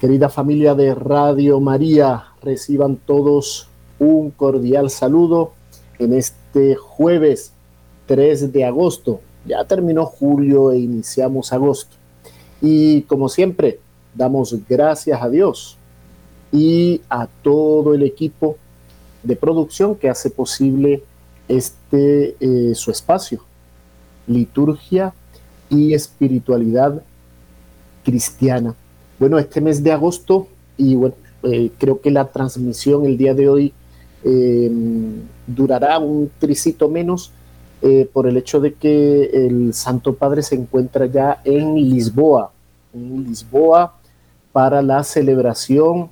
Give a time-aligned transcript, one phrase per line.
[0.00, 3.68] Querida familia de Radio María, reciban todos
[4.00, 5.52] un cordial saludo
[6.00, 7.52] en este jueves
[8.06, 9.20] 3 de agosto.
[9.46, 12.01] Ya terminó julio e iniciamos agosto.
[12.62, 13.80] Y como siempre,
[14.14, 15.76] damos gracias a Dios
[16.52, 18.56] y a todo el equipo
[19.22, 21.02] de producción que hace posible
[21.48, 23.40] este eh, su espacio,
[24.26, 25.12] liturgia
[25.68, 27.02] y espiritualidad
[28.04, 28.74] cristiana.
[29.18, 33.48] Bueno, este mes de agosto, y bueno, eh, creo que la transmisión el día de
[33.48, 33.72] hoy
[34.24, 37.32] em, durará un tricito menos
[37.84, 42.51] eh, por el hecho de que el Santo Padre se encuentra ya en Lisboa,
[42.94, 43.94] en Lisboa
[44.52, 46.10] para la celebración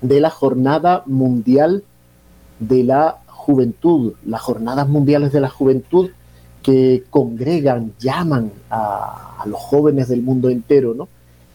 [0.00, 1.82] de la Jornada Mundial
[2.58, 6.10] de la Juventud, las Jornadas Mundiales de la Juventud
[6.62, 11.08] que congregan, llaman a, los jóvenes del mundo entero, ¿no?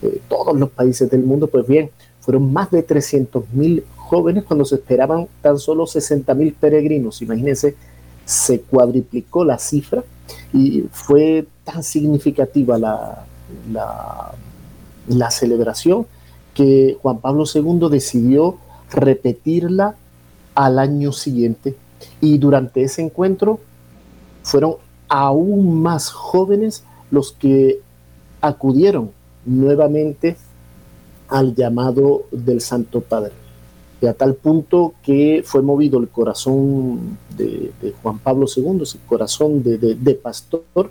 [0.02, 4.76] Eh, todos los países del mundo, pues bien, fueron más de 300.000 jóvenes cuando se
[4.76, 7.76] esperaban tan solo 60.000 peregrinos, imagínense,
[8.26, 10.04] se cuadriplicó la cifra
[10.54, 13.26] y fue tan significativa la,
[15.08, 16.06] la, celebración
[16.54, 18.58] que Juan Pablo II decidió
[18.92, 19.96] repetirla
[20.54, 21.76] al año siguiente
[22.22, 23.60] y durante ese encuentro
[24.44, 24.76] fueron
[25.10, 27.82] aún más jóvenes los que
[28.42, 29.12] acudieron
[29.46, 30.38] nuevamente
[31.28, 33.34] al llamado del Santo Padre.
[34.02, 37.72] Y a tal punto que fue movido el corazón de,
[38.02, 40.90] Juan Pablo II, ese corazón de, de pastor,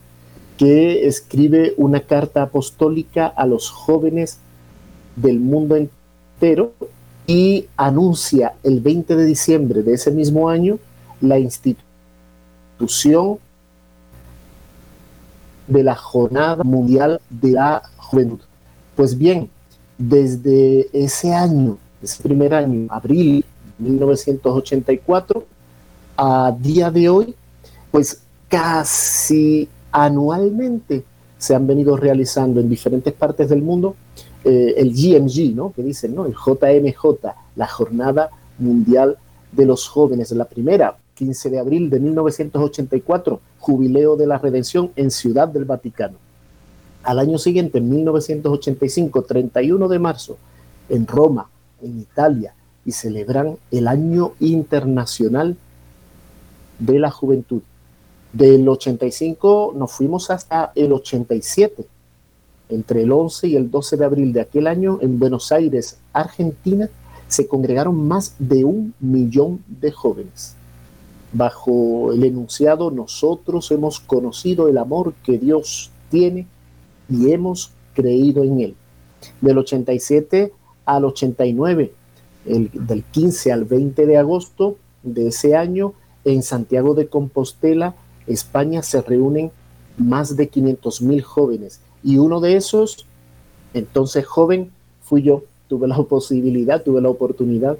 [0.59, 4.39] que escribe una carta apostólica a los jóvenes
[5.17, 6.73] del mundo entero
[7.27, 10.79] y anuncia el 20 de diciembre de ese mismo año
[11.21, 11.79] la institución
[15.69, 18.41] de la Jornada Mundial de la Juventud.
[18.97, 19.49] Pues bien,
[19.97, 23.45] desde ese año, ese primer año, abril
[23.79, 25.45] de 1984,
[26.17, 27.35] a día de hoy,
[27.91, 31.05] pues casi anualmente
[31.39, 33.95] se han venido realizando en diferentes partes del mundo
[34.45, 35.73] eh, el GMG, ¿no?
[35.73, 36.27] que dicen, ¿no?
[36.27, 39.17] el JMJ, la Jornada Mundial
[39.53, 45.11] de los Jóvenes, la primera, 15 de abril de 1984, Jubileo de la Redención en
[45.11, 46.17] Ciudad del Vaticano.
[47.03, 50.37] Al año siguiente, en 1985, 31 de marzo,
[50.89, 51.51] en Roma,
[51.83, 55.57] en Italia, y celebran el Año Internacional
[56.79, 57.63] de la Juventud.
[58.33, 61.85] Del 85 nos fuimos hasta el 87.
[62.69, 66.89] Entre el 11 y el 12 de abril de aquel año, en Buenos Aires, Argentina,
[67.27, 70.55] se congregaron más de un millón de jóvenes.
[71.33, 76.47] Bajo el enunciado, nosotros hemos conocido el amor que Dios tiene
[77.11, 78.75] y hemos creído en él.
[79.41, 80.53] Del 87
[80.87, 81.93] al 89,
[82.47, 85.95] el, del 15 al 20 de agosto de ese año,
[86.25, 87.95] en Santiago de Compostela,
[88.27, 89.51] España se reúnen
[89.97, 93.07] más de 500 mil jóvenes y uno de esos,
[93.75, 94.71] entonces joven,
[95.03, 95.45] fui yo.
[95.69, 97.79] Tuve la posibilidad, tuve la oportunidad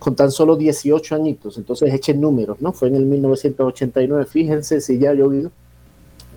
[0.00, 1.58] con tan solo 18 añitos.
[1.58, 2.72] Entonces echen números, ¿no?
[2.72, 5.52] Fue en el 1989, fíjense si ya ha llovido,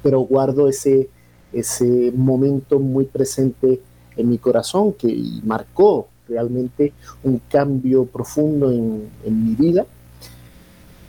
[0.03, 1.09] pero guardo ese,
[1.53, 3.79] ese momento muy presente
[4.17, 6.93] en mi corazón que marcó realmente
[7.23, 9.85] un cambio profundo en, en mi vida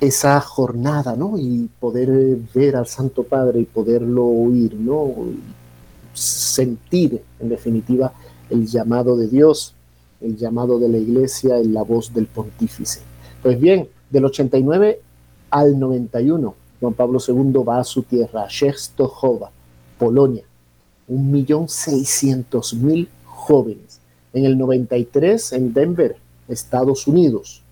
[0.00, 1.36] esa jornada, ¿no?
[1.36, 5.12] Y poder ver al Santo Padre y poderlo oír, ¿no?
[6.12, 8.12] Sentir, en definitiva,
[8.48, 9.73] el llamado de Dios,
[10.24, 13.00] el llamado de la iglesia en la voz del pontífice.
[13.42, 15.00] Pues bien, del 89
[15.50, 19.50] al 91, Juan Pablo II va a su tierra, a Częstochowa,
[19.98, 20.44] Polonia.
[21.08, 24.00] 1.600.000 jóvenes.
[24.32, 26.16] En el 93 en Denver,
[26.48, 27.62] Estados Unidos.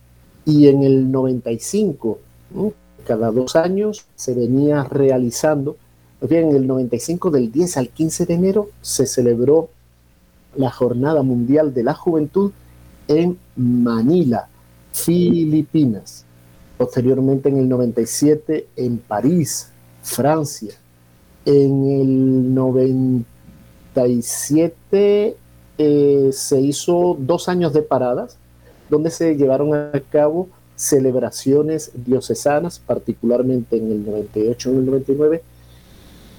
[0.45, 2.19] Y en el 95,
[3.07, 5.79] cada dos años, se venía realizando.
[6.21, 9.71] Bien, en el 95, del 10 al 15 de enero, se celebró
[10.57, 12.53] la Jornada Mundial de la Juventud
[13.09, 14.49] en Manila,
[14.93, 16.25] Filipinas.
[16.77, 19.71] Posteriormente, en el 97, en París,
[20.03, 20.75] Francia.
[21.45, 25.37] En el 97
[25.79, 28.37] eh, se hizo dos años de paradas,
[28.89, 35.43] donde se llevaron a cabo celebraciones diocesanas, particularmente en el 98 y el 99,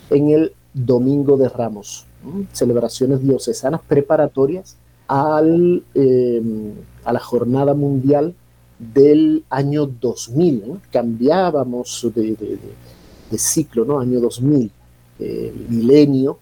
[0.09, 2.05] en el Domingo de Ramos.
[2.51, 4.77] Celebraciones diocesanas preparatorias
[5.07, 6.73] al, em,
[7.03, 8.33] a la Jornada Mundial
[8.79, 10.79] del año 2000.
[10.91, 12.57] Cambiábamos de,
[13.37, 13.99] ciclo, ¿no?
[13.99, 14.71] Año 2000,
[15.19, 16.37] el milenio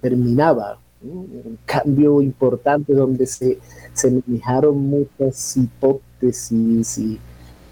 [0.00, 3.58] terminaba un cambio importante donde se,
[3.92, 7.20] se muchas hipótesis y,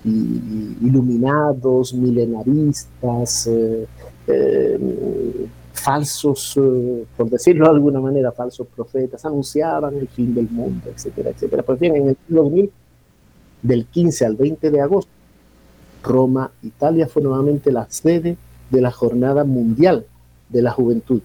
[0.04, 3.86] iluminados, milenaristas, eh,
[4.26, 5.46] eh,
[5.82, 11.30] falsos, eh, por decirlo de alguna manera, falsos profetas, anunciaban el fin del mundo, etcétera,
[11.30, 11.64] etcétera.
[11.64, 12.70] Pues bien, en el 2000,
[13.62, 15.10] del 15 al 20 de agosto,
[16.02, 18.36] Roma, Italia, fue nuevamente la sede
[18.70, 20.06] de la Jornada Mundial
[20.48, 21.20] de la Juventud.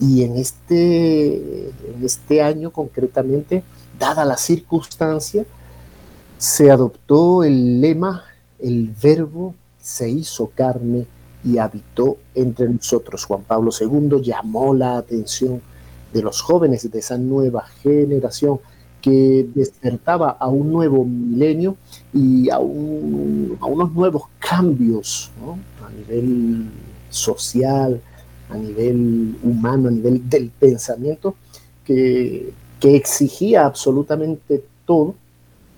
[0.00, 3.62] Y en este, en este año concretamente,
[3.98, 5.44] dada la circunstancia,
[6.38, 8.24] se adoptó el lema,
[8.58, 11.06] el verbo se hizo carne
[11.44, 13.24] y habitó entre nosotros.
[13.24, 15.60] Juan Pablo II llamó la atención
[16.12, 18.60] de los jóvenes de esa nueva generación
[19.00, 21.76] que despertaba a un nuevo milenio
[22.12, 25.30] y a, unos nuevos cambios
[25.84, 26.68] a nivel
[27.10, 28.00] social,
[28.50, 31.34] a nivel humano, a nivel del pensamiento,
[31.84, 35.16] que, exigía absolutamente todo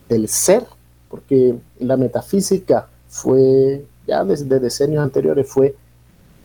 [0.09, 0.67] del ser,
[1.09, 5.77] porque la metafísica fue, ya desde decenios anteriores, fue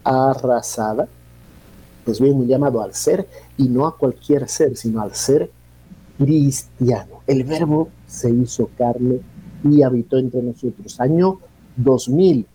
[0.04, 1.08] arrasada,
[2.06, 3.28] pues bien, llamado al ser,
[3.58, 5.50] y no a cualquier ser, sino al ser
[6.20, 7.22] cristiano.
[7.26, 9.20] El verbo se hizo carne
[9.64, 11.00] y habitó entre nosotros.
[11.00, 11.40] Año
[11.76, 12.46] 2000,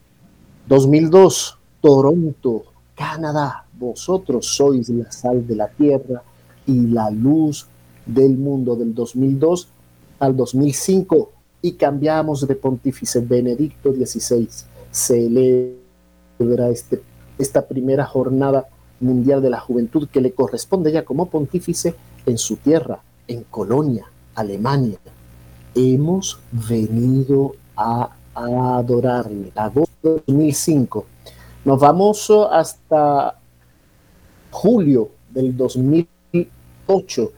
[0.68, 2.62] 2002, Toronto,
[2.94, 6.22] Canadá, vosotros sois la sal de la tierra
[6.66, 7.66] y la luz
[8.06, 9.66] del mundo del 2002
[10.20, 11.32] al 2005
[11.62, 14.69] y cambiamos de pontífice Benedicto XVI.
[14.90, 17.02] Celebra este,
[17.38, 18.68] esta primera jornada
[19.00, 21.94] mundial de la juventud que le corresponde ya como pontífice
[22.26, 24.98] en su tierra, en Colonia, Alemania.
[25.74, 29.52] Hemos venido a, adorarle.
[29.54, 31.04] Agosto de 2005
[31.64, 33.38] nos vamos hasta
[34.50, 37.32] julio del 2008,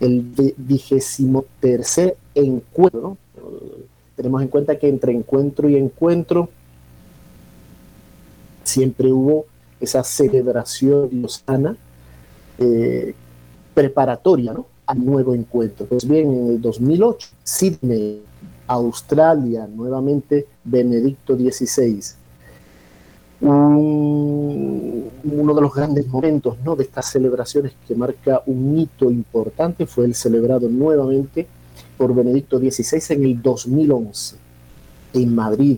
[0.00, 3.18] el vigésimo tercer encuentro.
[4.20, 6.50] Tenemos en cuenta que entre encuentro y encuentro
[8.62, 9.46] siempre hubo
[9.80, 11.74] esa celebración diosana
[12.58, 13.14] eh,
[13.72, 15.86] preparatoria al nuevo encuentro.
[15.86, 18.22] Pues bien, en el 2008, Sydney,
[18.66, 22.02] Australia, nuevamente Benedicto XVI,
[23.40, 26.76] uno de los grandes momentos ¿no?
[26.76, 31.46] de estas celebraciones que marca un hito importante fue el celebrado nuevamente
[32.00, 34.36] por Benedicto XVI en el 2011
[35.12, 35.76] en Madrid,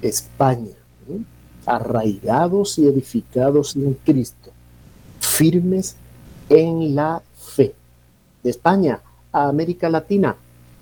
[0.00, 0.76] España,
[1.66, 4.52] arraigados y edificados en Cristo,
[5.18, 5.96] firmes
[6.48, 7.20] en la
[7.56, 7.74] fe.
[8.44, 9.00] De España
[9.32, 10.36] a América Latina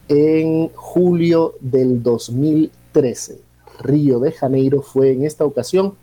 [0.08, 3.40] en julio del 2013.
[3.78, 5.94] Río de Janeiro fue en esta ocasión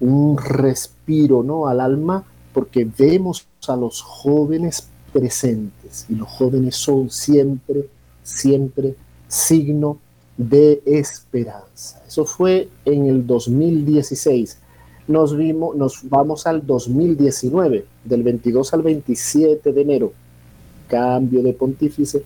[0.00, 1.66] un respiro ¿no?
[1.66, 7.88] al alma, porque vemos a los jóvenes presentes y los jóvenes son siempre,
[8.22, 8.94] siempre
[9.26, 9.98] signo
[10.36, 12.02] de esperanza.
[12.06, 14.58] Eso fue en el 2016.
[15.08, 20.12] Nos vimos, nos vamos al 2019, del 22 al 27 de enero,
[20.86, 22.22] cambio de pontífice,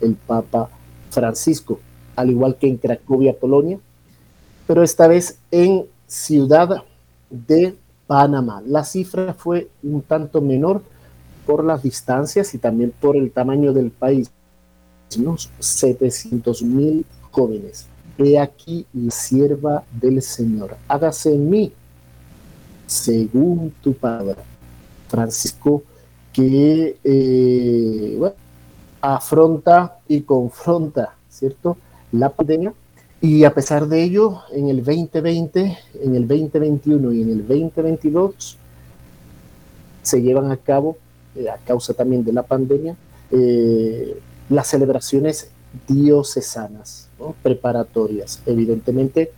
[0.00, 0.70] el Papa
[1.10, 1.80] Francisco.
[2.16, 3.78] al igual que en Cracovia, Polonia,
[4.66, 6.82] pero esta vez en Ciudad
[7.30, 8.62] de Panamá.
[8.66, 10.82] La cifra fue un tanto menor
[11.46, 14.30] por las distancias y también por el tamaño del país.
[15.18, 17.86] Unos 700 mil jóvenes.
[18.18, 20.76] He aquí la sierva del Señor.
[20.88, 21.72] Hágase en mí
[22.86, 24.36] según tu palabra.
[25.08, 25.82] Francisco,
[26.32, 28.32] que eh,
[29.00, 31.76] afronta y confronta, ¿cierto?
[32.12, 32.74] La pandemia.
[33.20, 38.56] Y a pesar de ello, en el 2020, en el 2021 y en el 2022
[40.02, 40.96] se llevan a cabo,
[41.34, 42.96] eh, a causa también de la pandemia,
[43.32, 45.50] eh, las celebraciones
[45.86, 47.08] diocesanas,
[47.42, 48.40] preparatorias.
[48.46, 49.32] Evidentemente,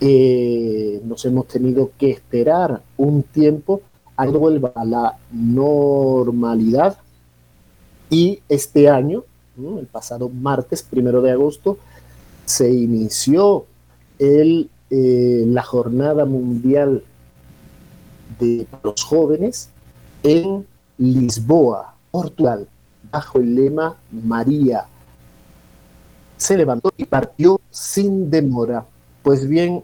[0.00, 3.80] eh, nos hemos tenido que esperar un tiempo
[4.14, 6.98] a que vuelva a la normalidad.
[8.10, 9.24] Y este año,
[9.58, 11.78] el pasado martes, primero de agosto,
[12.46, 13.66] se inició
[14.18, 17.04] el, eh, la jornada mundial
[18.40, 19.68] de los jóvenes
[20.22, 20.66] en
[20.98, 22.66] Lisboa, Portugal,
[23.12, 24.86] bajo el lema María.
[26.38, 28.86] Se levantó y partió sin demora
[29.26, 29.82] pues bien,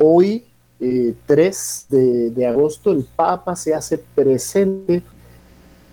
[0.00, 0.44] hoy,
[0.80, 5.00] 3 eh, de, agosto, el Papa se hace presente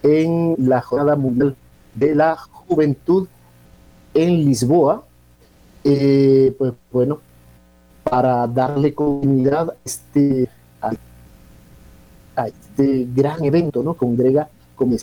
[0.02, 1.56] en la Jornada Mundial
[1.94, 3.28] de la Juventud
[4.16, 5.06] en Lisboa,
[5.84, 7.20] eh, pues bueno,
[8.04, 10.50] para darle continuidad a este,
[12.48, 13.94] este gran evento, ¿no?
[13.94, 14.96] Congrega con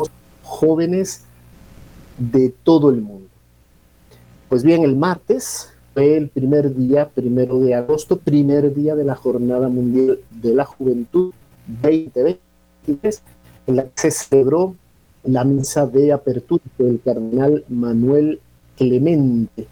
[0.42, 1.25] jóvenes
[2.18, 3.28] de todo el mundo.
[4.49, 9.14] Pues bien, el martes fue el primer día, primero de agosto, primer día de la
[9.14, 11.33] Jornada Mundial de la Juventud
[11.66, 13.23] 2023,
[13.66, 14.75] en la que se celebró
[15.25, 18.40] la misa de apertura del cardenal Manuel
[18.76, 19.66] Clemente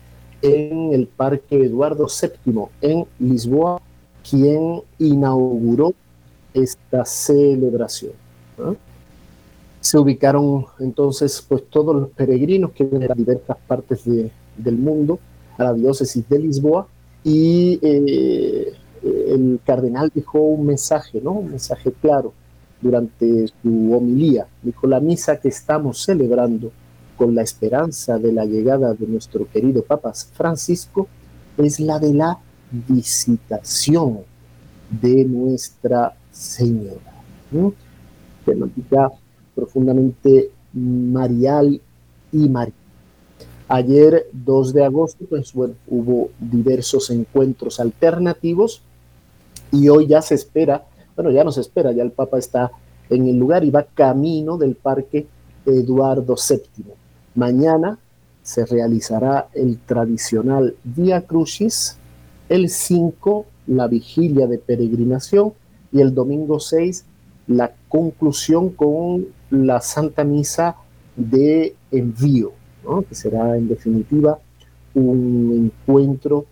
[0.44, 3.80] en el Parque Eduardo VII en Lisboa,
[4.28, 5.94] quien inauguró
[6.52, 8.12] esta celebración.
[9.80, 15.18] Se ubicaron entonces pues todos los peregrinos que vienen de diversas partes del mundo
[15.56, 16.86] a la diócesis de Lisboa
[17.22, 18.72] y eh,
[19.02, 21.32] el cardenal dejó un mensaje, ¿no?
[21.32, 22.32] Un mensaje claro
[22.80, 24.46] durante su homilía.
[24.62, 26.70] Dijo, la misa que estamos celebrando
[27.16, 31.09] con la esperanza de la llegada de nuestro querido Papa Francisco
[31.56, 32.38] es la de la
[32.71, 34.21] visitación
[34.90, 37.23] de Nuestra Señora.
[38.44, 39.11] Temática
[39.54, 41.80] profundamente marial
[42.33, 42.78] y mariana.
[43.68, 48.83] Ayer, 2 de agosto, pues bueno, hubo diversos encuentros alternativos
[49.73, 50.85] y hoy ya se espera,
[51.16, 52.71] bueno, ya no se espera, ya el Papa está
[53.09, 55.26] en el lugar y va camino del Parque
[55.64, 57.03] Eduardo VII.
[57.35, 57.99] Mañana
[58.43, 61.99] se realizará el tradicional Via Crucis,
[62.49, 65.55] el 5 la vigilia de peregrinación
[65.91, 67.05] y el domingo 6
[67.47, 70.76] la conclusión con la Santa Misa
[71.17, 72.53] de envío
[73.09, 74.38] que será en definitiva
[74.95, 76.45] un encuentro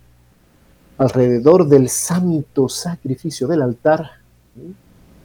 [0.99, 4.11] alrededor del santo sacrificio del altar,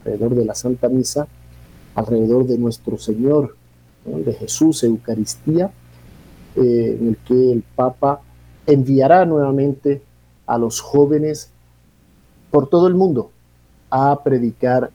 [0.00, 1.26] alrededor de la Santa Misa,
[1.94, 3.56] alrededor de nuestro Señor,
[4.04, 5.70] de Jesús, Eucaristía,
[6.56, 8.20] eh, en el que el Papa
[8.66, 10.02] enviará nuevamente
[10.46, 11.50] a los jóvenes
[12.50, 13.30] por todo el mundo
[13.90, 14.90] a predicar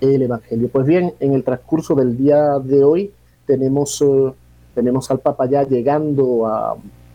[0.00, 0.68] el Evangelio.
[0.68, 3.12] Pues bien, en el transcurso del día de hoy
[3.46, 4.32] tenemos eh,
[4.78, 6.46] tenemos al Papa ya llegando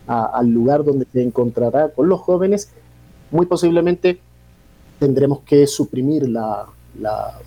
[0.06, 2.70] al lugar donde se encontrará con los jóvenes.
[3.32, 4.20] Muy posiblemente
[5.00, 6.66] tendremos que suprimir la,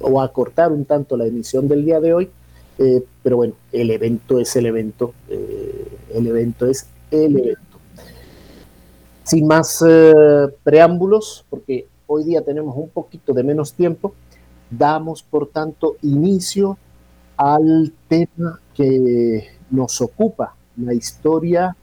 [0.00, 2.30] o acortar un tanto la emisión del día de hoy,
[2.78, 7.78] eh, pero bueno, el evento es el evento, eh, el evento es el evento.
[9.24, 10.12] Sin más eh,
[10.62, 14.14] preámbulos, porque hoy día tenemos un poquito de menos tiempo,
[14.70, 16.76] damos por tanto inicio
[17.36, 21.76] al tema que nos ocupa la historia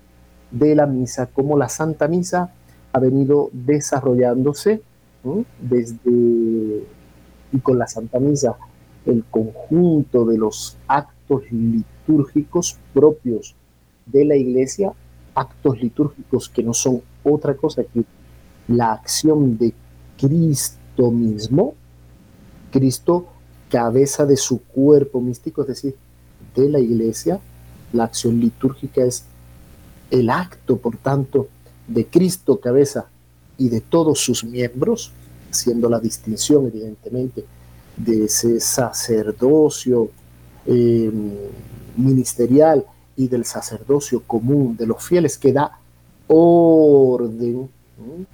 [0.52, 2.54] de la misa, cómo la Santa Misa
[2.92, 4.82] ha venido desarrollándose
[5.60, 6.84] desde
[7.52, 8.56] y con la Santa Misa
[9.06, 13.56] el conjunto de los actos litúrgicos propios
[14.06, 14.94] de la Iglesia,
[15.36, 18.04] actos litúrgicos que no son otra cosa que
[18.68, 19.74] la acción de
[20.18, 21.76] Cristo mismo,
[22.72, 23.28] Cristo
[23.70, 25.96] cabeza de su cuerpo místico, es decir,
[26.56, 27.40] de la Iglesia,
[27.92, 29.26] la acción litúrgica es
[30.12, 31.48] el acto, por tanto,
[31.88, 33.08] de Cristo cabeza
[33.58, 35.12] y de todos sus miembros,
[35.50, 37.46] haciendo la distinción, evidentemente,
[37.98, 40.10] de ese sacerdocio
[40.66, 41.32] em,
[41.96, 42.86] ministerial
[43.16, 45.80] y del sacerdocio común de los fieles que da
[46.28, 47.70] orden,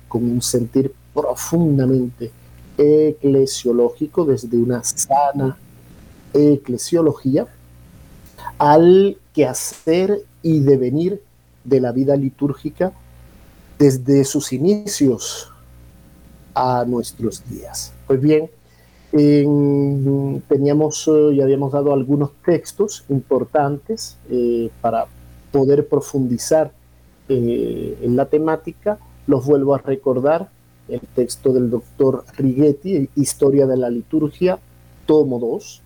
[0.07, 2.31] con un sentir profundamente
[2.77, 5.57] eclesiológico, desde una sana
[6.33, 7.47] eclesiología,
[8.57, 11.21] al quehacer y devenir
[11.63, 12.93] de la vida litúrgica
[13.77, 15.51] desde sus inicios
[16.53, 17.93] a nuestros días.
[18.07, 18.49] Pues bien,
[19.11, 25.07] teníamos, eh, ya habíamos dado algunos textos importantes eh, para
[25.51, 26.71] poder profundizar
[27.27, 28.99] eh, en la temática.
[29.27, 30.49] Los vuelvo a recordar,
[30.87, 34.57] el texto del doctor Righetti, Historia de la Liturgia,
[35.05, 35.81] tomo 2,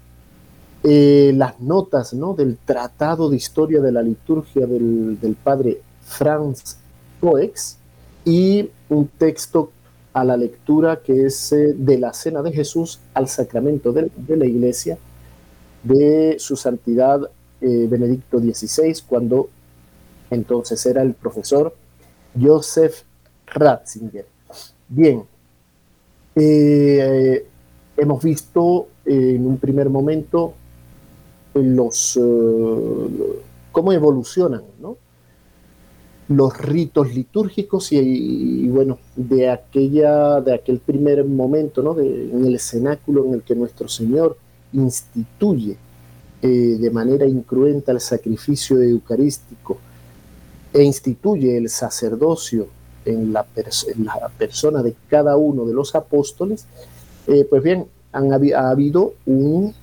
[1.36, 2.34] las notas ¿no?
[2.34, 6.77] del Tratado de Historia de la Liturgia del, del padre Franz
[7.20, 7.77] Coex
[8.25, 9.72] y un texto
[10.13, 14.46] a la lectura que es eh, de la Cena de Jesús al sacramento de, la
[14.46, 14.98] Iglesia
[15.84, 17.29] de su santidad
[17.62, 19.50] eh, Benedicto XVI, cuando
[20.29, 21.75] entonces era el profesor
[22.39, 23.03] Joseph
[23.48, 24.25] Ratzinger.
[24.88, 25.24] Bien,
[26.36, 27.46] eh,
[27.98, 30.53] hemos visto en un primer momento
[31.53, 32.20] los
[33.72, 34.98] cómo evolucionan ¿no?
[36.30, 41.94] Los ritos litúrgicos y, bueno, de, aquella, de aquel primer momento, ¿no?
[41.94, 44.38] De, en el cenáculo en el que nuestro Señor
[44.72, 45.77] instituye
[46.42, 49.77] eh, de manera incruenta el sacrificio eucarístico
[50.74, 52.68] e instituye el sacerdocio
[53.06, 53.46] en la,
[54.38, 56.65] persona de cada uno de los apóstoles,
[57.27, 59.74] eh, pues bien, han, ha habido un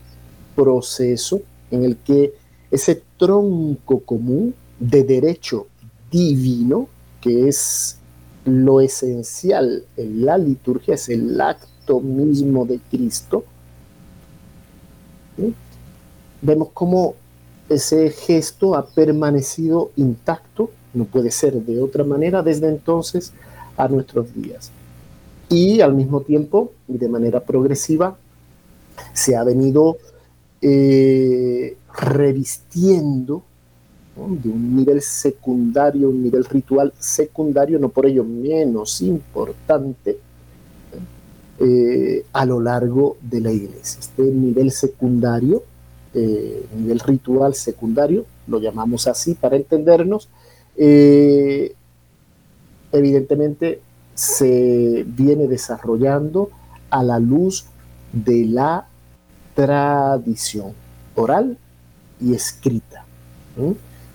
[0.56, 2.34] proceso en el que
[2.70, 5.66] ese tronco común de derecho
[6.10, 6.88] divino,
[7.20, 7.96] que es
[8.44, 13.44] lo esencial en la liturgia, es el acto mismo de Cristo.
[16.42, 17.14] Vemos cómo
[17.68, 23.32] ese gesto ha permanecido intacto, no puede ser de otra manera, desde entonces
[23.76, 24.70] a nuestros días.
[25.48, 28.16] Y al mismo tiempo, y de manera progresiva,
[29.12, 29.98] se ha venido
[30.62, 33.42] eh, revistiendo
[34.28, 40.18] de un nivel secundario, un nivel ritual secundario, no por ello menos importante,
[41.58, 44.00] eh, a lo largo de la iglesia.
[44.00, 45.62] Este nivel secundario,
[46.14, 50.28] eh, nivel ritual secundario, lo llamamos así para entendernos,
[50.76, 51.74] eh,
[52.92, 53.80] evidentemente
[54.14, 56.50] se viene desarrollando
[56.90, 57.66] a la luz
[58.12, 58.86] de la
[59.54, 60.72] tradición
[61.14, 61.58] oral
[62.20, 63.04] y escrita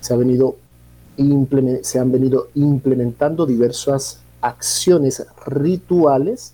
[0.05, 6.53] se, han venido implementando diversas acciones rituales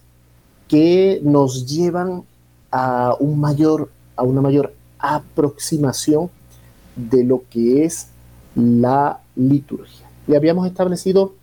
[0.67, 2.23] que nos llevan
[2.71, 6.29] a, un mayor, a una mayor aproximación
[6.95, 8.07] de lo que es
[8.55, 10.09] la liturgia.
[10.27, 11.33] Y habíamos establecido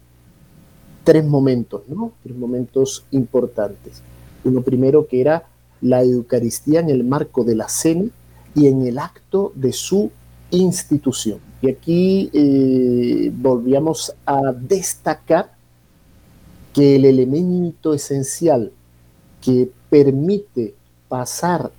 [1.04, 2.12] tres momentos, ¿no?
[2.22, 4.02] Tres momentos importantes.
[4.44, 5.44] Uno primero que era
[5.80, 8.04] la Eucaristía en el marco de la cena
[8.54, 10.10] y en el acto de su
[10.50, 11.47] institución.
[11.60, 15.52] Y aquí eh, volvíamos a destacar
[16.72, 18.72] que el elemento esencial
[19.40, 20.74] que permite
[21.08, 21.72] pasar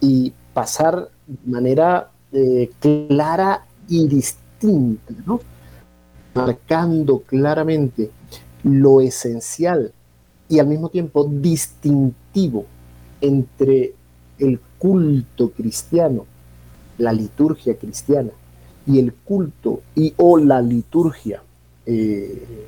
[0.00, 5.12] y pasar de manera eh, clara y distinta,
[6.34, 8.10] marcando claramente
[8.62, 9.92] lo esencial
[10.48, 12.66] y al mismo tiempo distintivo
[13.20, 13.94] entre
[14.38, 16.26] el culto cristiano
[16.98, 18.30] la liturgia cristiana
[18.86, 21.42] y el culto y o la liturgia
[21.86, 22.66] eh,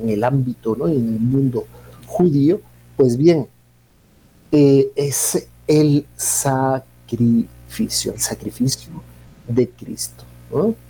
[0.00, 0.86] en el ámbito, ¿no?
[0.88, 1.64] en el mundo
[2.06, 2.60] judío,
[2.96, 3.46] pues bien,
[4.52, 8.90] eh, es el sacrificio, el sacrificio
[9.48, 10.24] de Cristo.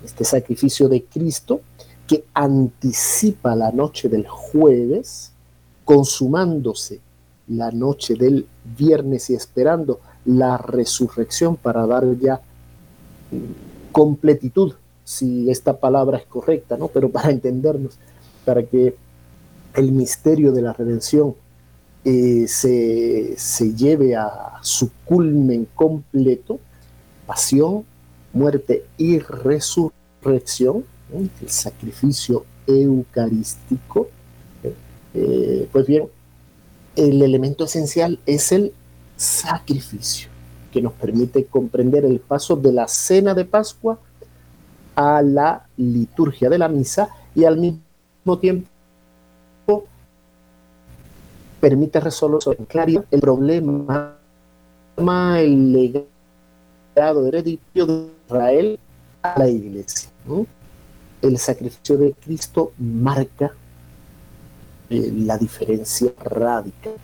[0.03, 1.61] Este sacrificio de Cristo
[2.07, 5.33] que anticipa la noche del jueves,
[5.85, 7.01] consumándose
[7.49, 8.47] la noche del
[8.79, 12.41] viernes y esperando la resurrección para dar ya
[13.93, 14.75] completitud,
[15.05, 16.89] si esta palabra es correcta, ¿no?
[16.89, 17.99] Pero para entendernos,
[18.45, 18.95] para que
[19.75, 21.35] el misterio de la redención
[22.05, 26.59] eh, se, lleve a su culmen completo,
[27.27, 27.85] pasión,
[28.33, 34.09] muerte y resurrección, el sacrificio eucarístico,
[35.13, 36.09] eh, pues bien,
[36.97, 38.73] el elemento esencial es el
[39.17, 40.30] sacrificio
[40.71, 43.99] que nos permite comprender el paso de la cena de Pascua
[44.95, 48.69] a la liturgia de la misa y al mismo tiempo
[51.61, 54.17] permite resolver claridad el problema,
[55.39, 58.79] el legado hereditario de Israel
[59.23, 60.11] a la iglesia.
[61.23, 63.53] el sacrificio de Cristo marca
[64.89, 66.95] eh, la diferencia radical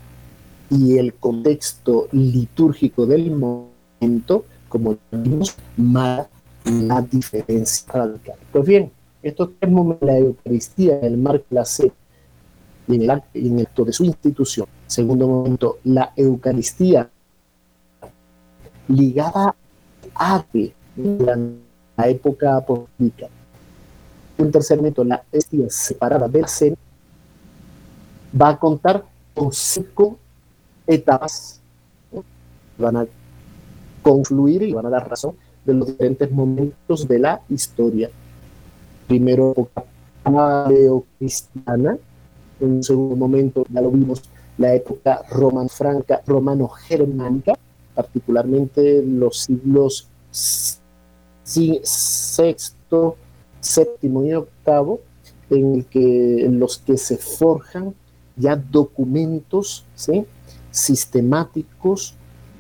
[0.71, 6.31] y el contexto litúrgico del momento, como vimos, marca
[6.65, 8.37] la diferencia radical.
[8.53, 8.91] Pues bien,
[9.23, 11.93] estos tres momentos, la Eucaristía, el marco la C
[12.89, 14.67] y en el, acto de su institución.
[14.87, 17.11] Segundo momento, la Eucaristía
[18.89, 19.55] ligada
[20.15, 20.45] a
[21.97, 23.29] la época apostólica.
[24.39, 26.49] Un tercer momento, la Eucaristía separada de la
[28.41, 30.19] va a contar con cinco
[30.87, 31.61] etapas
[32.79, 33.07] van a
[34.03, 38.11] confluir y van a dar razón de los diferentes momentos de la historia.
[39.07, 39.85] Primero, época
[40.23, 41.99] paleocristiana,
[42.61, 44.23] en un segundo momento, ya lo vimos,
[44.59, 47.55] la época romano-franca, romano-germánica,
[47.95, 50.09] particularmente los siglos
[51.83, 53.17] sexto,
[53.61, 55.01] séptimo y octavo,
[55.51, 57.95] en, el que, en los que se forjan
[58.37, 59.85] ya documentos
[60.77, 62.15] sistemáticos,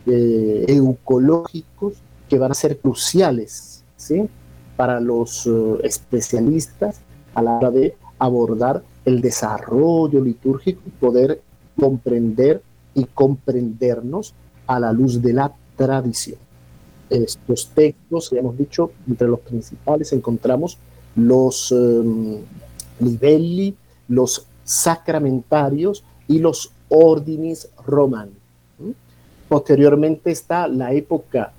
[0.06, 1.94] eh, eucológicos,
[2.28, 4.26] que van a ser cruciales ¿sí?
[4.74, 5.50] para los eh,
[5.84, 7.00] especialistas
[7.34, 11.42] a la hora de abordar el desarrollo litúrgico y poder
[11.78, 12.62] comprender
[12.94, 14.32] y comprendernos
[14.66, 16.38] a la luz de la tradición.
[17.10, 20.78] Estos textos, ya hemos dicho, entre los principales encontramos
[21.14, 22.38] los um,
[22.98, 23.76] livelli,
[24.08, 28.32] los sacramentarios y los ordinis romani.
[29.48, 31.52] Posteriormente está la época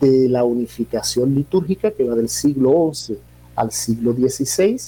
[0.00, 3.18] de la unificación litúrgica que va del siglo XI
[3.56, 4.80] al siglo XVI,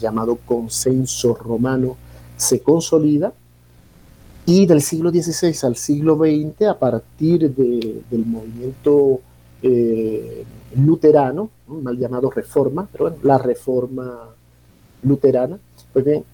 [0.00, 1.96] llamado consenso romano,
[2.36, 3.32] se consolida,
[4.46, 9.20] y del siglo XVI al siglo XX, a partir del movimiento
[9.62, 10.44] eh,
[10.76, 14.28] luterano, mal llamado reforma, pero bueno, la reforma
[15.02, 15.58] luterana,
[15.92, 16.24] pues bien,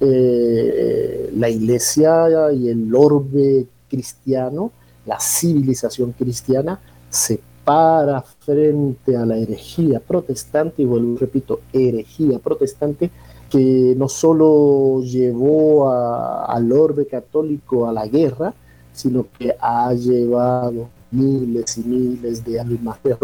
[0.00, 4.72] eh, la iglesia y el orbe cristiano,
[5.06, 13.10] la civilización cristiana, se para frente a la herejía protestante, y vuelvo, repito, herejía protestante,
[13.50, 18.54] que no solo llevó al orbe católico a la guerra,
[18.92, 23.16] sino que ha llevado miles y miles de almas de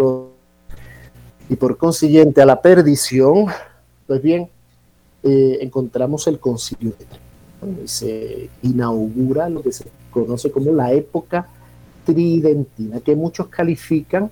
[1.48, 3.46] y por consiguiente a la perdición,
[4.06, 4.48] pues bien,
[5.22, 7.86] eh, encontramos el concilio de Trento.
[7.86, 11.48] se inaugura lo que se conoce como la época
[12.04, 14.30] tridentina, que muchos califican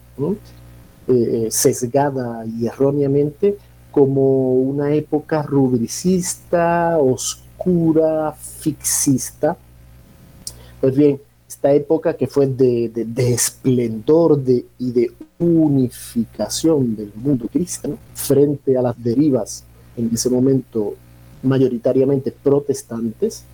[1.07, 3.57] eh, sesgada y erróneamente
[3.90, 9.57] como una época rubricista, oscura, fixista.
[10.81, 17.98] Pues bien, esta época que fue de, esplendor de, y de unificación del mundo cristiano
[18.14, 19.64] frente a las derivas
[20.01, 20.95] en ese momento
[21.43, 23.45] mayoritariamente protestantes,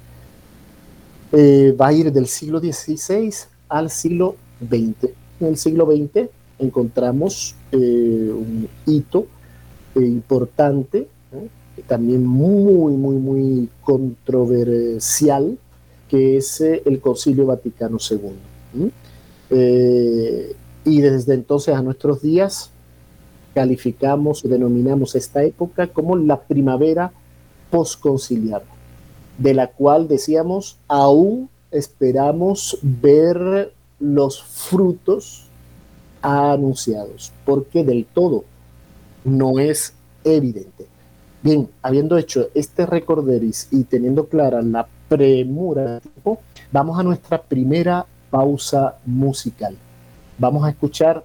[1.32, 3.32] eh, va a ir del siglo XVI
[3.68, 5.10] al siglo XX.
[5.40, 6.28] En el siglo XX
[6.58, 7.76] encontramos eh,
[8.32, 9.26] un hito
[9.94, 11.08] eh, importante,
[11.86, 15.58] también muy, muy, muy controversial,
[16.08, 18.90] que es el Concilio Vaticano II.
[20.84, 22.70] y desde entonces a nuestros días
[23.56, 27.10] calificamos o denominamos esta época como la primavera
[27.70, 28.62] posconciliar,
[29.38, 35.46] de la cual decíamos aún esperamos ver los frutos
[36.20, 38.44] anunciados, porque del todo
[39.24, 40.86] no es evidente.
[41.42, 46.02] Bien, habiendo hecho este recorderis y teniendo clara la premura
[46.70, 49.78] vamos a nuestra primera pausa musical.
[50.36, 51.24] Vamos a escuchar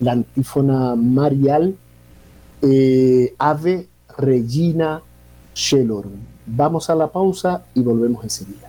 [0.00, 1.74] la antífona marial
[2.62, 5.00] eh, Ave Regina
[5.54, 6.12] Shelorum.
[6.46, 8.67] Vamos a la pausa y volvemos enseguida.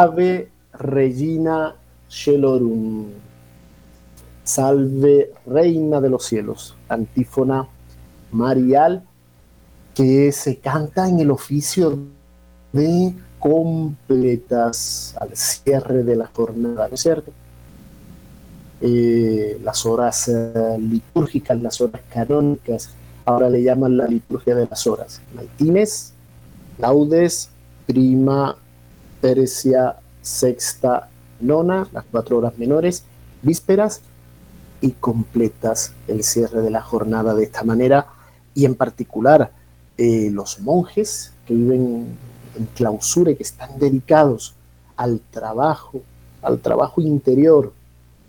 [0.00, 1.76] Ave Regina
[2.08, 3.08] Shelorum.
[4.42, 6.74] Salve Reina de los cielos.
[6.88, 7.68] Antífona
[8.32, 9.02] marial
[9.94, 11.98] que se canta en el oficio
[12.72, 17.30] de completas al cierre de la jornada, ¿no es cierto?
[18.80, 22.88] Eh, las horas eh, litúrgicas, las horas canónicas,
[23.26, 25.20] ahora le llaman la liturgia de las horas.
[25.34, 26.14] Maitines,
[26.78, 27.50] laudes,
[27.86, 28.56] prima,
[29.20, 31.08] tercia, sexta,
[31.40, 33.04] nona, las cuatro horas menores,
[33.42, 34.00] vísperas
[34.80, 38.06] y completas el cierre de la jornada de esta manera
[38.54, 39.52] y en particular
[39.96, 42.16] eh, los monjes que viven
[42.56, 44.54] en clausura y que están dedicados
[44.96, 46.02] al trabajo,
[46.42, 47.72] al trabajo interior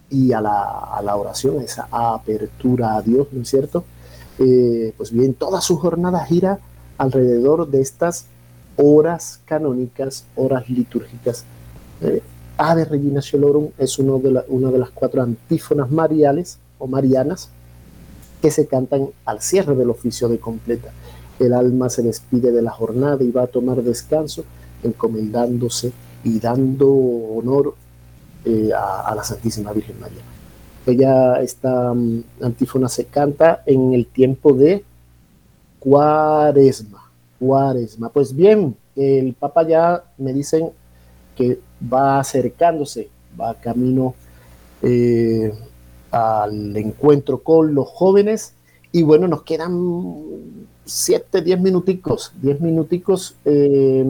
[0.10, 3.86] y a la, oración, esa apertura a Dios, ¿no es cierto?
[4.40, 6.60] Eh, pues bien, toda su jornada gira
[6.98, 8.26] alrededor de estas
[8.82, 11.46] horas canónicas, horas litúrgicas.
[12.02, 12.22] Eh,
[12.58, 17.50] Ave Regina Ciolorum es uno de una de las cuatro antífonas mariales o marianas
[18.42, 20.90] que se cantan al cierre del oficio de completa.
[21.40, 24.44] El alma se despide de la jornada y va a tomar descanso,
[24.84, 25.92] encomendándose
[26.24, 27.76] y dando honor
[28.46, 30.22] eh, a, la Santísima Virgen María.
[30.86, 34.84] Ella, esta mm, antífona se canta en el tiempo de
[35.80, 37.01] cuaresma.
[37.42, 38.10] Cuaresma.
[38.10, 40.70] Pues bien, el Papa ya me dicen
[41.36, 41.60] que
[41.92, 44.14] va acercándose, va camino
[44.84, 45.52] eh,
[46.12, 48.54] al encuentro con los jóvenes
[48.92, 49.74] y bueno, nos quedan
[50.86, 54.06] siete, diez minuticos, diez minuticos, eh,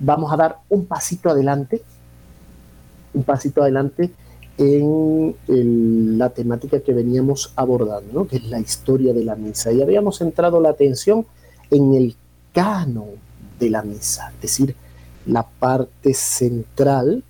[0.00, 1.82] vamos a dar un pasito adelante,
[3.14, 4.10] un pasito adelante
[4.58, 5.36] en
[6.18, 9.70] la temática que veníamos abordando, que es la historia de la misa.
[9.70, 11.26] Y habíamos centrado la atención
[11.70, 12.16] en el
[12.56, 14.74] de la misa, es decir,
[15.26, 17.22] la parte central,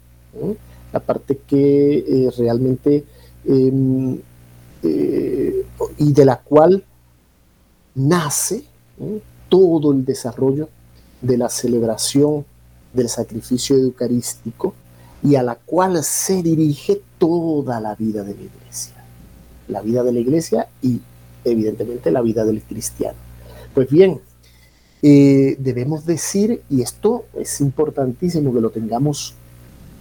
[0.93, 3.05] la parte que eh, realmente
[3.45, 4.19] em,
[4.85, 5.67] eh,
[5.99, 6.85] y de la cual
[7.97, 8.63] nace
[9.49, 10.69] todo el desarrollo
[11.21, 12.45] de la celebración
[12.93, 14.75] del sacrificio eucarístico
[15.25, 18.95] y a la cual se dirige toda la vida de la iglesia.
[19.67, 21.01] La vida de la iglesia y
[21.45, 23.19] evidentemente la vida del cristiano.
[23.75, 24.21] Pues bien,
[25.03, 29.35] eh, debemos decir, y esto es importantísimo que lo tengamos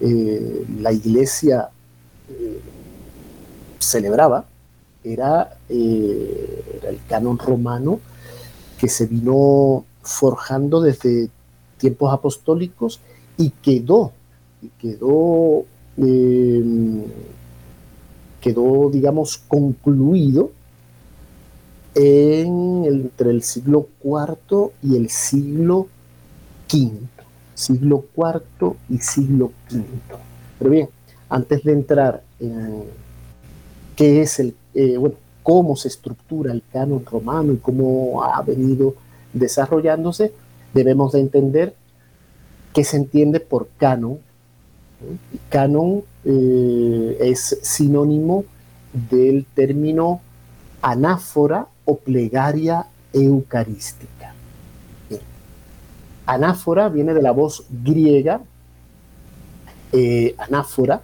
[0.00, 1.70] eh, la iglesia
[2.28, 2.60] eh,
[3.78, 4.44] celebraba,
[5.04, 8.00] era, era, el canon romano
[8.78, 11.28] que se vino forjando desde
[11.78, 13.00] tiempos apostólicos
[13.36, 14.12] y quedó,
[14.78, 15.64] quedó,
[18.40, 20.50] quedó, digamos, concluido
[21.94, 25.88] entre el siglo IV y el siglo
[26.72, 26.92] V.
[27.54, 29.84] Siglo IV y siglo V.
[30.58, 30.88] Pero bien,
[31.28, 32.84] antes de entrar en
[33.96, 38.94] qué es el, eh, bueno, cómo se estructura el canon romano y cómo ha venido
[39.32, 40.32] desarrollándose,
[40.74, 41.74] debemos de entender
[42.72, 44.18] qué se entiende por canon.
[45.48, 48.44] Canon eh, es sinónimo
[48.92, 50.20] del término
[50.82, 54.34] anáfora o plegaria eucarística.
[56.26, 58.40] Anáfora viene de la voz griega,
[59.92, 61.02] eh, anáfora,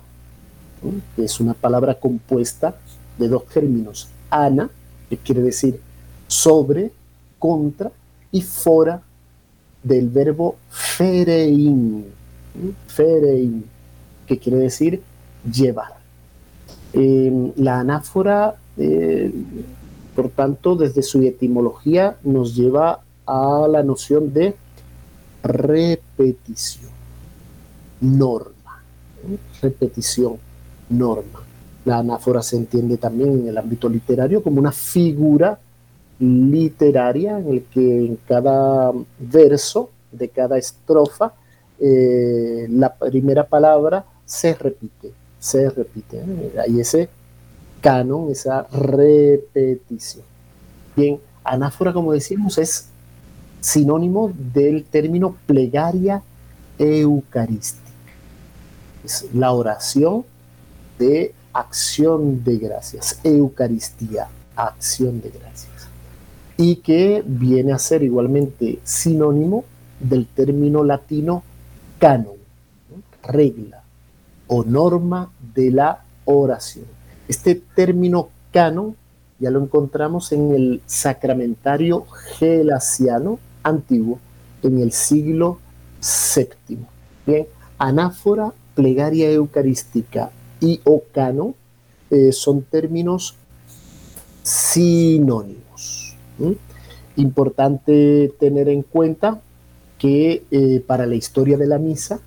[1.17, 2.77] que es una palabra compuesta
[3.19, 4.71] de dos términos, ana,
[5.09, 5.81] que quiere decir
[6.29, 6.93] sobre,
[7.41, 7.91] contra,
[8.33, 9.03] y fora,
[9.83, 12.05] del verbo ferein,
[12.87, 13.65] ferein,
[14.27, 15.03] que quiere decir
[15.51, 15.97] llevar.
[16.93, 19.33] Eh, la anáfora eh,
[20.17, 24.57] por tanto, desde su etimología nos lleva a la noción de
[25.43, 26.91] repetición,
[28.01, 28.83] norma,
[29.61, 30.39] repetición,
[30.89, 31.43] norma.
[31.85, 35.61] La anáfora se entiende también en el ámbito literario como una figura
[36.18, 41.35] literaria en el que en cada verso de cada estrofa
[41.79, 46.22] eh, la primera palabra se repite, se repite.
[46.59, 47.09] Hay ese
[47.81, 50.24] canon, esa repetición.
[50.96, 52.88] Bien, anáfora, como decimos, es
[53.61, 56.22] sinónimo del término plegaria
[56.79, 57.83] eucarística.
[59.05, 60.24] Es la oración
[60.98, 65.76] de acción de gracias, Eucaristía, acción de gracias.
[66.57, 69.64] Y que viene a ser igualmente sinónimo
[70.01, 71.42] del término latino
[71.99, 72.37] canon,
[73.23, 73.83] regla,
[74.47, 76.87] o norma de la oración.
[77.29, 78.97] Este término canon
[79.38, 82.07] ya lo encontramos en el sacramentario
[82.38, 84.19] gelasiano antiguo
[84.62, 85.59] en el siglo
[86.35, 87.47] VII.
[87.79, 91.55] Anáfora, plegaria eucarística y o canon
[92.11, 93.35] eh, son términos
[94.42, 95.65] sinónimos.
[97.16, 99.40] Importante tener en cuenta
[99.99, 102.20] que eh, para la historia de la misa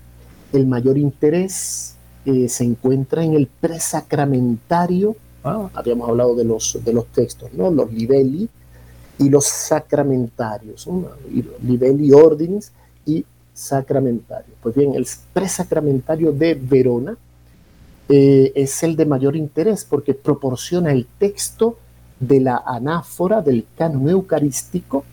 [0.52, 1.94] el mayor interés
[2.24, 5.16] eh, se encuentra en el presacramentario.
[5.44, 7.70] Ah, habíamos hablado de los, de los textos, ¿no?
[7.70, 8.48] los livelli
[9.18, 10.88] y los sacramentarios,
[11.62, 12.72] livelli ordinis
[13.06, 14.56] y sacramentarios.
[14.62, 17.16] Pues bien, el presacramentario de Verona
[18.08, 21.78] eh, es el de mayor interés porque proporciona el texto
[22.20, 25.04] de la anáfora del canon eucarístico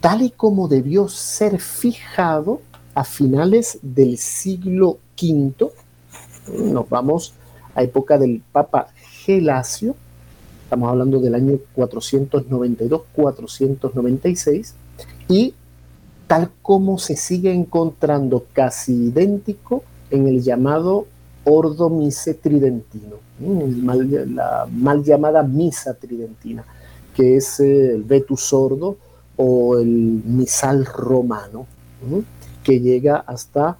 [0.00, 2.62] tal y como debió ser fijado
[2.94, 5.72] a finales del siglo V.
[6.56, 7.34] Nos vamos
[7.74, 8.86] a época del Papa
[9.24, 9.96] Gelasio,
[10.64, 14.72] estamos hablando del año 492-496,
[15.28, 15.52] y
[16.26, 21.06] tal como se sigue encontrando casi idéntico en el llamado
[21.48, 26.64] Ordo Mise Tridentino, la mal llamada Misa Tridentina,
[27.14, 28.96] que es eh, el Vetus Sordo
[29.36, 31.66] o el Misal Romano,
[32.62, 33.78] que llega hasta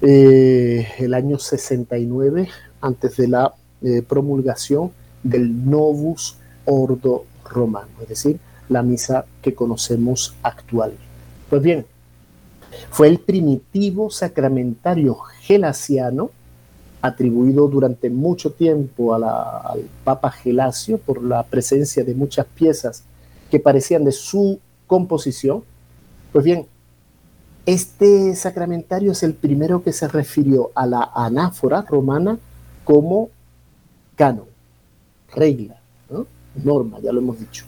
[0.00, 2.48] eh, el año 69,
[2.80, 4.90] antes de la eh, promulgación
[5.22, 11.04] del Novus Ordo Romano, es decir, la misa que conocemos actualmente.
[11.50, 11.84] Pues bien,
[12.90, 16.30] fue el primitivo sacramentario gelasiano
[17.04, 19.22] atribuido durante mucho tiempo al
[20.04, 23.02] Papa Gelasio por la presencia de muchas piezas
[23.50, 25.62] que parecían de su composición.
[26.32, 26.66] Pues bien,
[27.66, 32.38] este sacramentario es el primero que se refirió a la anáfora romana
[32.84, 33.28] como
[34.16, 34.46] canon,
[35.34, 35.76] regla,
[36.64, 37.66] norma, ya lo hemos dicho.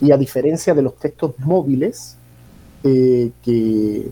[0.00, 2.16] Y a diferencia de los textos móviles
[2.82, 4.10] eh, que,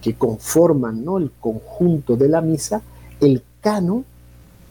[0.00, 1.18] que, conforman ¿no?
[1.18, 2.80] el conjunto de la misa,
[3.20, 3.42] el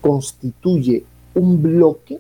[0.02, 2.20] constituye un bloque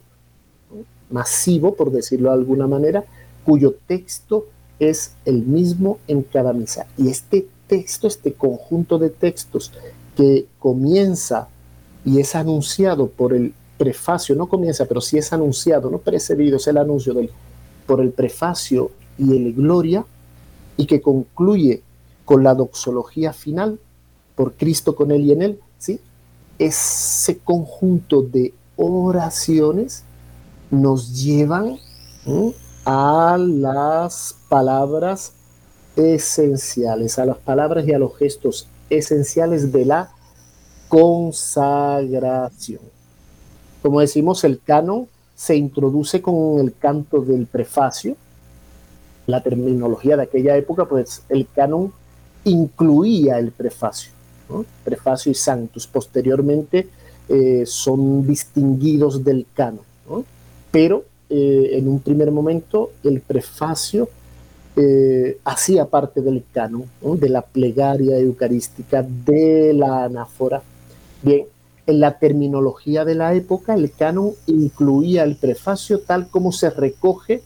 [1.09, 3.03] masivo, por decirlo de alguna manera,
[3.43, 4.47] cuyo texto
[4.79, 6.85] es el mismo en cada misa.
[6.97, 9.71] Y este texto, este conjunto de textos
[10.15, 11.47] que comienza
[12.05, 16.67] y es anunciado por el prefacio, no comienza, pero sí es anunciado, no precedido, es
[16.67, 17.15] el anuncio
[17.85, 20.05] por el prefacio y el Gloria,
[20.77, 21.81] y que concluye
[22.25, 23.79] con la doxología final,
[24.35, 25.99] por Cristo con él y en él, ¿sí?
[26.59, 30.03] Ese conjunto de oraciones
[30.69, 31.77] nos llevan
[32.85, 35.33] a las palabras
[35.95, 40.11] esenciales, a las palabras y a los gestos esenciales de la
[40.87, 42.81] consagración.
[43.81, 48.17] Como decimos, el canon se introduce con el canto del prefacio.
[49.27, 51.93] La terminología de aquella época, pues el canon
[52.43, 54.16] incluía el prefacio
[54.83, 55.87] prefacio y santos.
[55.87, 56.87] Posteriormente
[57.29, 59.85] eh, son distinguidos del canon,
[60.71, 64.07] pero eh, en un primer momento el prefacio
[64.75, 70.61] eh, hacía parte del canon, de la plegaria eucarística, de la anáfora.
[71.21, 71.45] Bien,
[71.87, 77.41] en la terminología de la época, el canon incluía el prefacio tal como se recoge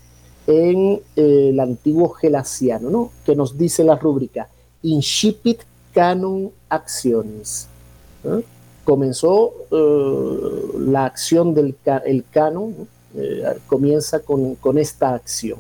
[0.48, 3.12] en el antiguo gelasiano, ¿no?
[3.26, 4.50] que nos dice la rúbrica,
[4.84, 5.62] incipit
[5.94, 7.68] canon acciones.
[8.84, 11.76] Comenzó eh, la acción del
[12.06, 15.60] el canon, eh, comienza con, esta acción.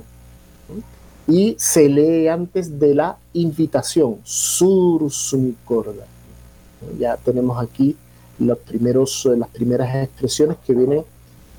[1.27, 5.03] Y se lee antes de la invitación, sur
[5.65, 6.05] corda.
[6.99, 7.95] Ya tenemos aquí
[8.39, 11.03] los primeros, las primeras expresiones que vienen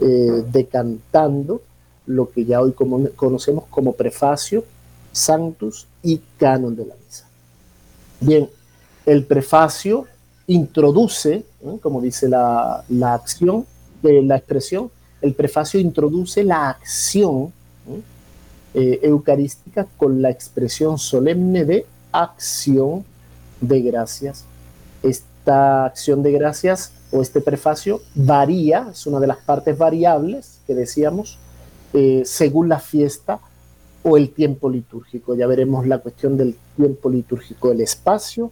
[0.00, 1.62] eh, decantando
[2.06, 4.64] lo que ya hoy conocemos como prefacio,
[5.12, 7.28] santus y canon de la misa.
[8.20, 8.48] Bien,
[9.06, 10.06] el prefacio
[10.46, 11.44] introduce,
[11.80, 13.66] como dice la, acción,
[14.02, 14.90] de la expresión,
[15.20, 17.52] el prefacio introduce la acción
[18.74, 23.04] eh, eucarística con la expresión solemne de acción
[23.60, 24.44] de gracias.
[25.02, 30.74] Esta acción de gracias o este prefacio varía, es una de las partes variables que
[30.74, 31.38] decíamos,
[31.92, 33.40] eh, según la fiesta
[34.02, 35.34] o el tiempo litúrgico.
[35.34, 38.50] Ya veremos la cuestión del tiempo litúrgico, el espacio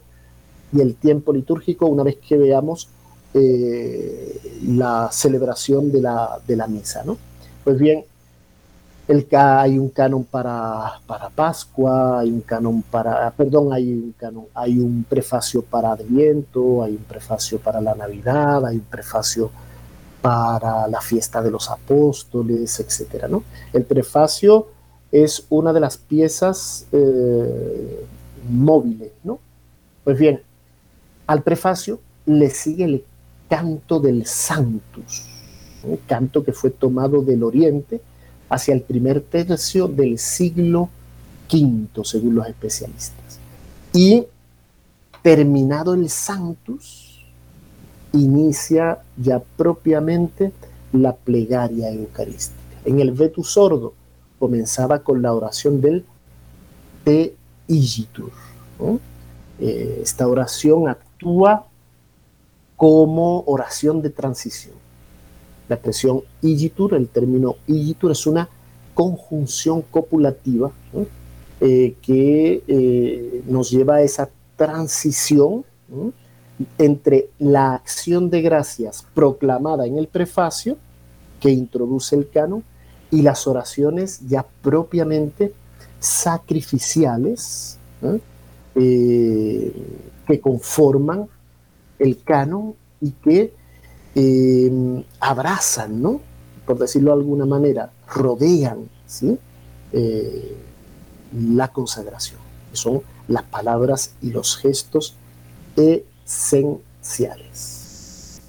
[0.73, 2.89] y el tiempo litúrgico una vez que veamos
[3.33, 7.03] eh, la celebración de la, de la misa.
[7.05, 7.17] ¿no?
[7.63, 8.03] Pues bien,
[9.07, 14.45] El, hay un canon para, para Pascua, hay un canon para, perdón, hay un canon,
[14.53, 19.51] hay un prefacio para Adviento, hay un prefacio para la Navidad, hay un prefacio
[20.21, 23.43] para la fiesta de los apóstoles, etcétera, ¿no?
[23.73, 24.67] El prefacio
[25.11, 28.05] es una de las piezas eh,
[28.49, 29.39] móviles, ¿no?
[30.03, 30.41] Pues bien,
[31.31, 33.05] al prefacio le sigue el
[33.49, 35.23] canto del Santus,
[35.81, 38.01] un canto que fue tomado del Oriente
[38.49, 40.89] hacia el primer tercio del siglo
[41.49, 43.39] V, según los especialistas.
[43.93, 44.25] Y
[45.21, 47.23] terminado el Sanctus,
[48.11, 50.51] inicia ya propiamente
[50.91, 52.59] la plegaria eucarística.
[52.83, 53.93] En el Vetus Sordo
[54.37, 56.03] comenzaba con la oración del
[57.05, 57.37] Te
[57.69, 58.31] Igitur.
[59.61, 60.89] Eh, esta oración
[62.75, 64.75] como oración de transición.
[65.67, 68.49] La expresión igitur, el término igitur es una
[68.93, 70.71] conjunción copulativa
[71.61, 75.63] eh, que eh, nos lleva a esa transición
[76.77, 80.77] entre la acción de gracias proclamada en el prefacio
[81.39, 82.63] que introduce el canon
[83.09, 85.53] y las oraciones ya propiamente
[85.99, 87.77] sacrificiales
[88.75, 89.73] eh,
[90.31, 91.27] que conforman
[91.99, 93.53] el canon y que
[94.15, 96.21] eh, abrazan, ¿no?
[96.65, 98.89] Por decirlo de alguna manera, rodean.
[99.91, 100.55] Eh,
[101.33, 102.39] la consagración.
[102.73, 105.15] Son las palabras y los gestos
[105.75, 108.41] esenciales.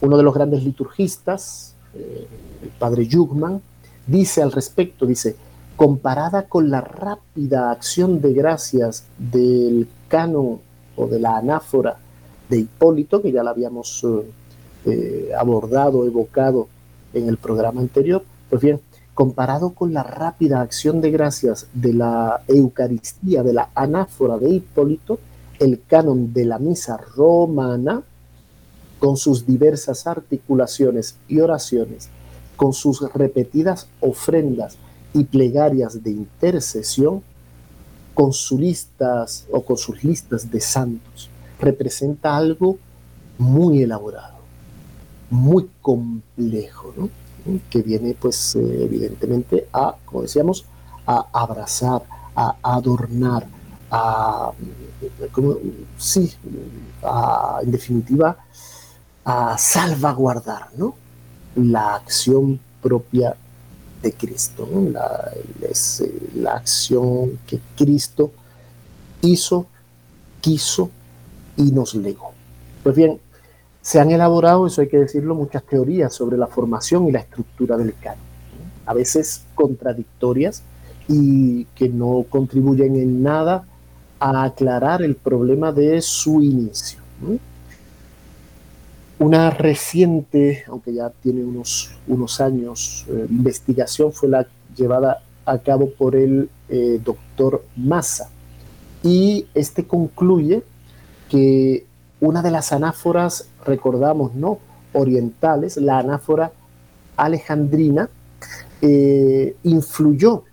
[0.00, 3.60] Uno de los grandes liturgistas, el padre Jugman,
[4.06, 5.34] dice al respecto, dice,
[5.76, 10.60] comparada con la rápida acción de gracias del canon
[11.06, 11.96] de la anáfora
[12.48, 14.30] de Hipólito, que ya la habíamos eh,
[14.86, 16.68] eh, abordado, evocado
[17.12, 18.80] en el programa anterior, pues bien,
[19.14, 25.18] comparado con la rápida acción de gracias de la Eucaristía, de la anáfora de Hipólito,
[25.58, 28.02] el canon de la misa romana,
[28.98, 32.08] con sus diversas articulaciones y oraciones,
[32.56, 34.78] con sus repetidas ofrendas,
[35.12, 37.22] y plegarias de intercesión
[38.18, 42.76] con sus listas o con sus listas de santos representa algo
[43.38, 44.38] muy elaborado,
[45.30, 47.10] muy complejo, ¿no?
[47.70, 50.64] que viene pues eh, evidentemente a, como decíamos,
[51.06, 52.02] a abrazar,
[52.34, 53.46] a adornar,
[53.88, 54.50] a,
[55.96, 56.34] sí,
[57.62, 58.36] en definitiva,
[59.24, 60.96] a salvaguardar ¿no?
[61.54, 63.36] la acción propia
[64.02, 65.32] de Cristo, la,
[65.68, 68.30] es eh, la acción que Cristo
[69.22, 69.66] hizo,
[70.40, 70.90] quiso
[71.56, 72.32] y nos legó.
[72.82, 73.18] Pues bien,
[73.82, 77.76] se han elaborado, eso hay que decirlo, muchas teorías sobre la formación y la estructura
[77.76, 78.18] del canon,
[78.86, 80.62] a veces contradictorias
[81.08, 83.66] y que no contribuyen en nada
[84.20, 86.98] a aclarar el problema de su inicio.
[89.20, 94.46] Una reciente, aunque ya tiene unos, unos años, eh, investigación fue la
[94.76, 98.30] llevada a cabo por el eh, doctor Massa.
[99.02, 100.62] Y este concluye
[101.28, 101.84] que
[102.20, 104.60] una de las anáforas, recordamos, ¿no?
[104.92, 106.52] Orientales, la anáfora
[107.16, 108.08] alejandrina,
[108.80, 110.44] eh, influyó,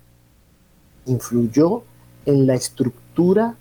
[1.06, 1.84] influyó
[2.24, 3.54] en la estructura,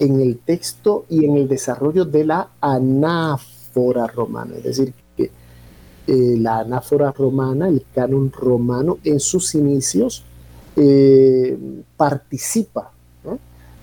[0.00, 5.30] en el texto y en el desarrollo de la anáfora romana, es decir, que
[6.06, 10.24] eh, la anáfora romana, el canon romano, en sus inicios
[10.76, 11.58] eh,
[11.96, 12.92] participa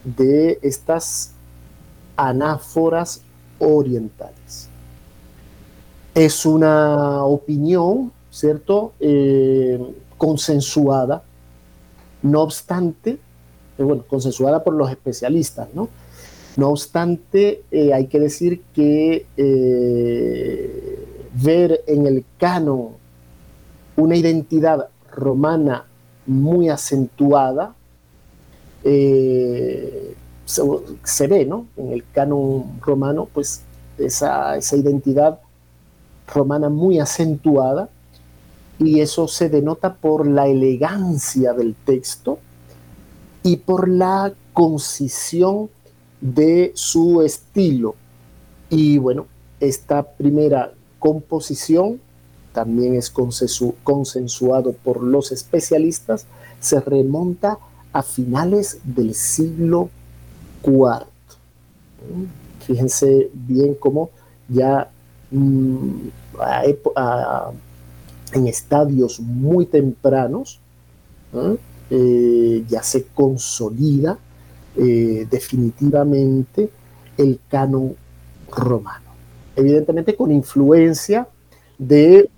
[0.03, 1.31] de estas
[2.15, 3.21] anáforas
[3.59, 4.69] orientales.
[6.13, 8.93] Es una opinión, ¿cierto?
[8.99, 9.79] Eh,
[10.17, 11.23] consensuada,
[12.21, 13.19] no obstante,
[13.77, 15.89] bueno, consensuada por los especialistas, ¿no?
[16.57, 22.91] No obstante, eh, hay que decir que eh, ver en el canon
[23.97, 25.85] una identidad romana
[26.25, 27.75] muy acentuada,
[28.83, 31.67] eh, se, ve, ¿no?
[31.75, 33.61] En el canon romano, pues
[33.97, 35.39] esa, esa identidad
[36.33, 37.89] romana muy acentuada,
[38.79, 42.39] y eso se denota por la elegancia del texto
[43.43, 45.69] y por la concisión
[46.21, 47.95] de su estilo.
[48.69, 49.27] Y bueno,
[49.59, 51.99] esta primera composición
[52.53, 56.25] también es consensuado por los especialistas,
[56.59, 57.59] se remonta
[57.91, 59.89] a finales del siglo
[60.63, 61.05] IV.
[62.65, 64.09] Fíjense bien cómo
[64.47, 64.89] ya
[65.31, 66.07] mm,
[68.33, 70.59] en estadios muy tempranos,
[72.69, 74.17] ya se consolida
[74.75, 76.69] definitivamente
[77.17, 77.95] el canon
[78.51, 79.05] romano.
[79.55, 81.27] Evidentemente con influencia
[81.77, 82.29] de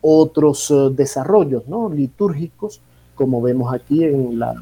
[0.00, 1.88] otros desarrollos ¿no?
[1.88, 2.80] litúrgicos,
[3.14, 4.54] como vemos aquí en la,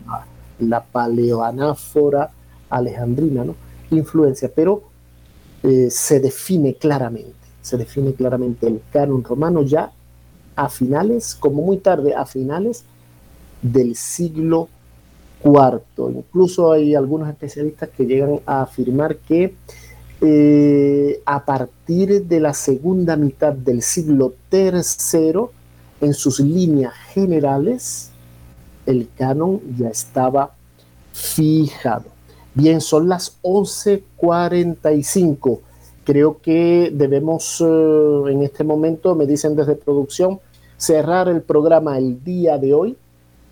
[0.58, 2.30] la paleoanáfora
[2.70, 3.54] alejandrina, ¿no?
[3.90, 4.82] influencia, pero
[5.62, 9.92] eh, se define claramente, se define claramente el canon romano ya
[10.56, 12.84] a finales, como muy tarde, a finales
[13.60, 14.68] del siglo
[15.44, 15.82] IV.
[16.16, 19.54] Incluso hay algunos especialistas que llegan a afirmar que
[20.20, 25.40] eh, a partir de la segunda mitad del siglo III,
[26.00, 28.12] en sus líneas generales,
[28.86, 30.54] el canon ya estaba
[31.12, 32.04] fijado.
[32.54, 35.60] Bien, son las 11:45.
[36.04, 40.40] Creo que debemos eh, en este momento, me dicen desde producción,
[40.76, 42.96] cerrar el programa el día de hoy.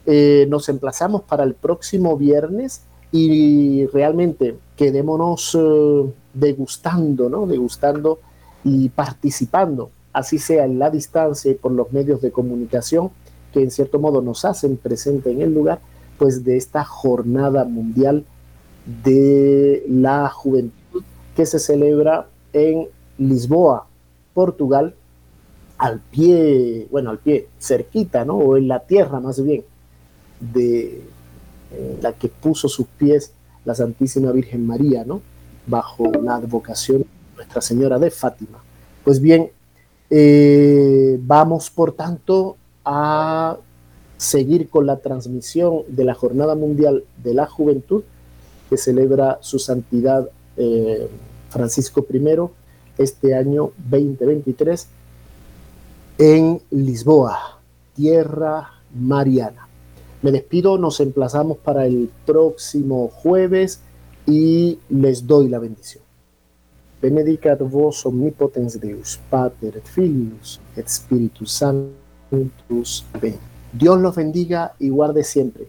[0.07, 2.83] Eh, nos emplazamos para el próximo viernes
[3.13, 7.47] y realmente quedémonos eh, degustando, ¿no?
[7.47, 8.19] Degustando
[8.65, 13.11] y participando, así sea en la distancia y por los medios de comunicación
[13.53, 15.81] que en cierto modo nos hacen presente en el lugar,
[16.19, 18.25] pues de esta jornada mundial
[19.05, 21.03] de la juventud
[21.35, 22.89] que se celebra en
[23.19, 23.87] Lisboa,
[24.35, 24.95] Portugal,
[25.79, 28.37] al pie, bueno, al pie, cerquita, ¿no?
[28.37, 29.65] O en la tierra más bien,
[30.41, 31.03] de
[32.01, 33.33] la que puso sus pies
[33.65, 35.21] la Santísima Virgen María, ¿no?
[35.67, 38.59] Bajo la advocación de Nuestra Señora de Fátima.
[39.05, 39.51] Pues bien,
[40.09, 43.57] eh, vamos por tanto a
[44.17, 48.03] seguir con la transmisión de la Jornada Mundial de la Juventud
[48.69, 51.09] que celebra su santidad eh,
[51.49, 52.23] Francisco I
[52.99, 54.87] este año 2023
[56.19, 57.61] en Lisboa,
[57.95, 59.70] tierra mariana.
[60.23, 63.81] Me despido, nos emplazamos para el próximo jueves
[64.27, 66.05] y les doy la bendición.
[67.01, 73.07] Benedicat vos omnipotens Deus, Pater, Filius et Spiritus Sanctus.
[73.73, 75.69] Dios los bendiga y guarde siempre